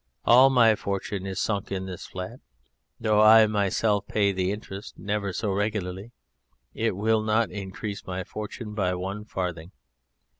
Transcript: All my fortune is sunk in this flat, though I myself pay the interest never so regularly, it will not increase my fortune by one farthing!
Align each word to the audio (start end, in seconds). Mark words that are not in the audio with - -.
All 0.25 0.49
my 0.49 0.73
fortune 0.75 1.27
is 1.27 1.39
sunk 1.39 1.71
in 1.71 1.85
this 1.85 2.07
flat, 2.07 2.39
though 2.99 3.21
I 3.21 3.45
myself 3.45 4.07
pay 4.07 4.31
the 4.31 4.51
interest 4.51 4.97
never 4.97 5.31
so 5.31 5.51
regularly, 5.51 6.11
it 6.73 6.95
will 6.95 7.21
not 7.21 7.51
increase 7.51 8.03
my 8.07 8.23
fortune 8.23 8.73
by 8.73 8.95
one 8.95 9.25
farthing! 9.25 9.73